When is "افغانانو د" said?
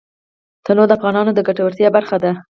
0.97-1.39